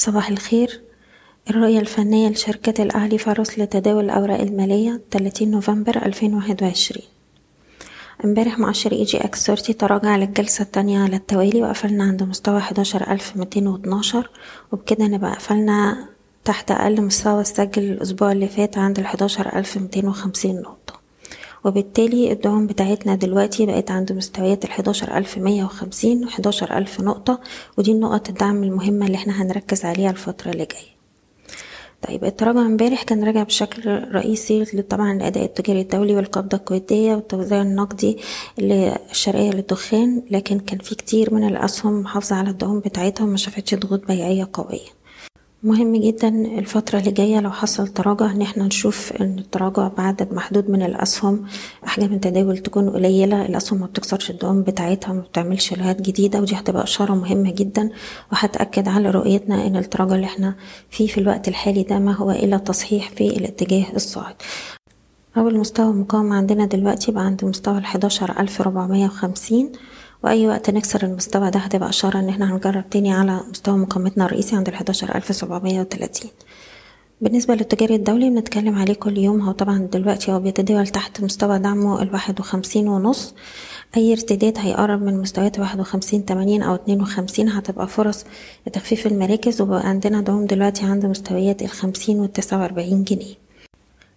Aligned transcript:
صباح 0.00 0.28
الخير. 0.28 0.80
الرؤية 1.50 1.78
الفنية 1.80 2.28
لشركة 2.28 2.82
الأهلي 2.82 3.18
فاروس 3.18 3.58
لتداول 3.58 4.04
الأوراق 4.04 4.40
المالية 4.40 5.00
30 5.10 5.50
نوفمبر 5.50 5.96
2021 6.06 7.06
امبارح 8.24 8.58
مؤشر 8.58 8.92
EGX 8.92 9.46
30 9.46 9.76
تراجع 9.76 10.16
للجلسة 10.16 10.62
التانية 10.62 10.98
على 11.02 11.16
التوالي 11.16 11.62
وقفلنا 11.62 12.04
عند 12.04 12.22
مستوى 12.22 12.58
11212 12.58 14.30
وبكده 14.72 15.06
نبقى 15.06 15.34
قفلنا 15.34 16.08
تحت 16.44 16.70
أقل 16.70 17.02
مستوى 17.02 17.44
سجل 17.44 17.82
الأسبوع 17.82 18.32
اللي 18.32 18.48
فات 18.48 18.78
عند 18.78 18.98
ال 18.98 19.06
11250 19.06 20.60
نقطة. 20.60 20.79
وبالتالي 21.64 22.32
الدعم 22.32 22.66
بتاعتنا 22.66 23.14
دلوقتي 23.14 23.66
بقت 23.66 23.90
عند 23.90 24.12
مستويات 24.12 24.64
ال 24.64 24.70
11150 24.70 26.24
و 26.24 26.28
11000 26.28 27.00
نقطة 27.00 27.40
ودي 27.78 27.94
نقط 27.94 28.28
الدعم 28.28 28.64
المهمة 28.64 29.06
اللي 29.06 29.16
إحنا 29.16 29.42
هنركز 29.42 29.84
عليها 29.84 30.10
الفترة 30.10 30.50
اللي 30.50 30.66
جاية. 30.66 31.00
طيب 32.08 32.24
التراجع 32.24 32.60
امبارح 32.60 33.02
كان 33.02 33.24
راجع 33.24 33.42
بشكل 33.42 33.90
رئيسي 34.14 34.64
طبعا 34.64 35.12
الأداء 35.12 35.44
التجاري 35.44 35.80
الدولي 35.80 36.14
والقبضة 36.16 36.56
الكويتية 36.56 37.14
والتوزيع 37.14 37.62
النقدي 37.62 38.18
الشرقية 39.10 39.50
للدخان 39.50 40.22
لكن 40.30 40.58
كان 40.58 40.78
في 40.78 40.94
كتير 40.94 41.34
من 41.34 41.48
الأسهم 41.48 42.00
محافظة 42.00 42.36
على 42.36 42.50
الدعم 42.50 42.80
بتاعتها 42.80 43.24
وما 43.24 43.36
شافتش 43.36 43.74
ضغوط 43.74 44.06
بيعية 44.06 44.48
قوية. 44.52 44.99
مهم 45.62 45.96
جدا 45.96 46.28
الفترة 46.58 46.98
اللي 46.98 47.10
جاية 47.10 47.40
لو 47.40 47.50
حصل 47.50 47.88
تراجع 47.88 48.30
إن 48.30 48.42
إحنا 48.42 48.64
نشوف 48.64 49.12
إن 49.20 49.38
التراجع 49.38 49.88
بعدد 49.88 50.32
محدود 50.34 50.70
من 50.70 50.82
الأسهم 50.82 51.44
أحجام 51.86 52.12
التداول 52.12 52.58
تكون 52.58 52.90
قليلة 52.90 53.46
الأسهم 53.46 53.80
ما 53.80 53.86
بتكسرش 53.86 54.30
الدعم 54.30 54.62
بتاعتها 54.62 55.12
ما 55.12 55.20
بتعملش 55.20 55.72
لهات 55.72 56.00
جديدة 56.02 56.40
ودي 56.40 56.54
هتبقى 56.54 56.82
إشارة 56.84 57.14
مهمة 57.14 57.50
جدا 57.52 57.90
وهتأكد 58.32 58.88
على 58.88 59.10
رؤيتنا 59.10 59.66
إن 59.66 59.76
التراجع 59.76 60.14
اللي 60.14 60.26
إحنا 60.26 60.54
فيه 60.90 61.06
في 61.06 61.18
الوقت 61.20 61.48
الحالي 61.48 61.82
ده 61.82 61.98
ما 61.98 62.12
هو 62.12 62.30
إلا 62.30 62.56
تصحيح 62.58 63.10
في 63.10 63.26
الاتجاه 63.26 63.84
الصاعد. 63.96 64.34
أول 65.36 65.58
مستوى 65.58 65.92
مقاومة 65.92 66.36
عندنا 66.36 66.64
دلوقتي 66.64 67.12
بقى 67.12 67.24
عند 67.24 67.44
مستوى 67.44 67.78
الحداشر 67.78 68.40
ألف 68.40 68.60
ربعمية 68.60 69.06
وخمسين 69.06 69.72
وأي 70.24 70.46
وقت 70.46 70.70
نكسر 70.70 71.02
المستوى 71.06 71.50
ده 71.50 71.60
هتبقى 71.60 71.88
إشارة 71.88 72.18
إن 72.18 72.28
إحنا 72.28 72.54
هنجرب 72.54 72.90
تاني 72.90 73.12
على 73.12 73.40
مستوى 73.50 73.78
مقاومتنا 73.78 74.24
الرئيسي 74.24 74.56
عند 74.56 74.68
سبعمية 75.32 75.80
وتلاتين. 75.80 76.30
بالنسبة 77.20 77.54
للتجاري 77.54 77.94
الدولي 77.94 78.30
بنتكلم 78.30 78.78
عليه 78.78 78.94
كل 78.94 79.18
يوم 79.18 79.40
هو 79.40 79.52
طبعا 79.52 79.78
دلوقتي 79.92 80.32
هو 80.32 80.40
بيتداول 80.40 80.86
تحت 80.88 81.20
مستوى 81.20 81.58
دعمه 81.58 82.02
الواحد 82.02 82.40
وخمسين 82.40 82.88
ونص. 82.88 83.34
أي 83.96 84.12
ارتداد 84.12 84.58
هيقرب 84.58 85.02
من 85.02 85.20
مستويات 85.20 85.58
واحد 85.58 85.80
وخمسين 85.80 86.24
تمانين 86.24 86.62
أو 86.62 86.74
اتنين 86.74 87.02
وخمسين. 87.02 87.48
هتبقى 87.48 87.88
فرص 87.88 88.24
لتخفيف 88.66 89.06
المراكز 89.06 89.60
وبقى 89.60 89.88
عندنا 89.88 90.20
دعم 90.20 90.46
دلوقتي 90.46 90.84
عند 90.84 91.06
مستويات 91.06 91.62
الخمسين 91.62 92.20
والتسعة 92.20 92.60
وأربعين 92.60 93.04
جنيه. 93.04 93.49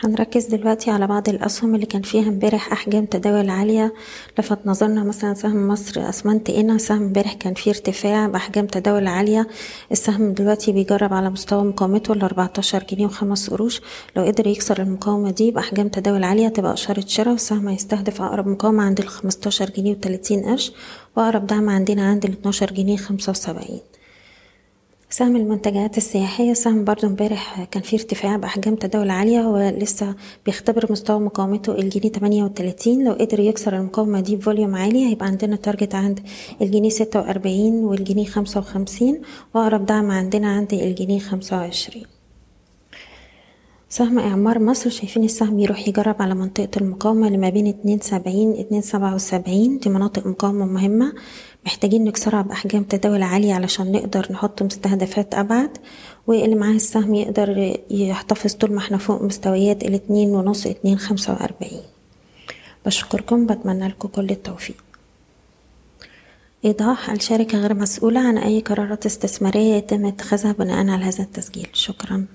هنركز 0.00 0.44
دلوقتي 0.46 0.90
على 0.90 1.06
بعض 1.06 1.28
الأسهم 1.28 1.74
اللي 1.74 1.86
كان 1.86 2.02
فيها 2.02 2.28
امبارح 2.28 2.72
أحجام 2.72 3.04
تداول 3.04 3.50
عالية 3.50 3.94
لفت 4.38 4.58
نظرنا 4.66 5.04
مثلا 5.04 5.34
سهم 5.34 5.68
مصر 5.68 6.08
أسمنت 6.08 6.50
إنا 6.50 6.78
سهم 6.78 7.02
امبارح 7.02 7.32
كان 7.34 7.54
فيه 7.54 7.70
ارتفاع 7.70 8.26
بأحجام 8.26 8.66
تداول 8.66 9.06
عالية. 9.06 9.46
السهم 9.92 10.32
دلوقتي 10.32 10.72
بيجرب 10.72 11.12
على 11.14 11.30
مستوى 11.30 11.64
مقاومته 11.64 12.12
ال 12.12 12.22
14 12.22 12.84
جنيه 12.90 13.06
وخمس 13.06 13.50
قروش. 13.50 13.80
لو 14.16 14.22
قدر 14.24 14.46
يكسر 14.46 14.82
المقاومة 14.82 15.30
دي 15.30 15.50
بأحجام 15.50 15.88
تداول 15.88 16.24
عالية 16.24 16.48
تبقى 16.48 16.72
إشارة 16.72 17.04
شراء 17.06 17.30
والسهم 17.32 17.68
هيستهدف 17.68 18.22
أقرب 18.22 18.46
مقاومة 18.48 18.82
عند 18.82 19.00
ال 19.00 19.08
15 19.08 19.70
جنيه 19.70 19.90
وتلاتين 19.92 20.42
قرش 20.44 20.72
وأقرب 21.16 21.46
دعم 21.46 21.68
عندنا 21.68 22.06
عند 22.10 22.24
ال 22.24 22.30
12 22.32 22.72
جنيه 22.72 22.96
خمسة 22.96 23.30
وسبعين. 23.30 23.80
سهم 25.16 25.36
المنتجات 25.36 25.96
السياحية 25.96 26.52
سهم 26.52 26.84
برضو 26.84 27.06
امبارح 27.06 27.64
كان 27.64 27.82
فيه 27.82 27.96
ارتفاع 27.96 28.36
بأحجام 28.36 28.76
تداول 28.76 29.10
عالية 29.10 29.40
ولسه 29.40 30.14
بيختبر 30.46 30.92
مستوى 30.92 31.20
مقاومته 31.20 31.78
الجنيه 31.78 32.12
تمانية 32.12 32.44
وتلاتين. 32.44 33.04
لو 33.04 33.12
قدر 33.12 33.40
يكسر 33.40 33.76
المقاومة 33.76 34.20
دي 34.20 34.36
بفوليوم 34.36 34.74
عالي 34.74 35.06
هيبقى 35.10 35.26
عندنا 35.26 35.56
تارجت 35.56 35.94
عند 35.94 36.20
الجنيه 36.62 36.88
ستة 36.88 37.20
وأربعين 37.20 37.74
والجنيه 37.74 38.24
خمسة 38.24 38.60
وخمسين 38.60 39.22
وأقرب 39.54 39.86
دعم 39.86 40.10
عندنا 40.10 40.48
عند 40.56 40.72
الجنيه 40.74 41.18
خمسة 41.18 41.56
وعشرين. 41.56 42.13
سهم 43.96 44.18
إعمار 44.18 44.58
مصر 44.58 44.90
شايفين 44.90 45.24
السهم 45.24 45.58
يروح 45.58 45.88
يجرب 45.88 46.22
على 46.22 46.34
منطقة 46.34 46.68
المقاومة 46.76 47.26
اللي 47.26 47.38
ما 47.38 47.48
بين 47.48 47.66
اتنين 47.66 48.00
سبعين 48.00 48.52
اتنين 48.52 48.82
سبعة 48.82 49.14
وسبعين 49.14 49.78
دي 49.78 49.90
مناطق 49.90 50.26
مقاومة 50.26 50.66
مهمة. 50.66 51.12
محتاجين 51.66 52.04
نكسرها 52.04 52.42
بأحجام 52.42 52.82
تداول 52.82 53.22
عالية 53.22 53.54
علشان 53.54 53.92
نقدر 53.92 54.26
نحط 54.30 54.62
مستهدفات 54.62 55.34
أبعد. 55.34 55.70
واللي 56.26 56.54
معاه 56.54 56.72
السهم 56.72 57.14
يقدر 57.14 57.76
يحتفظ 57.90 58.52
طول 58.54 58.72
ما 58.72 58.78
إحنا 58.78 58.98
فوق 58.98 59.22
مستويات 59.22 59.84
الاتنين 59.84 60.30
ونص 60.30 60.66
اتنين 60.66 60.98
خمسة 60.98 61.32
وأربعين. 61.32 61.82
بشكركم 62.86 63.46
بتمنى 63.46 63.88
لكم 63.88 64.08
كل 64.08 64.30
التوفيق. 64.30 64.84
إيضاح 66.64 67.10
الشركة 67.10 67.58
غير 67.58 67.74
مسؤولة 67.74 68.20
عن 68.20 68.38
أي 68.38 68.60
قرارات 68.60 69.06
استثمارية 69.06 69.74
يتم 69.74 70.06
اتخاذها 70.06 70.52
بناء 70.52 70.78
على 70.88 71.04
هذا 71.04 71.24
التسجيل. 71.24 71.68
شكراً. 71.72 72.26